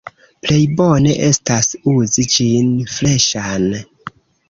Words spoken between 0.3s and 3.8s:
Plej bone estas uzi ĝin freŝan.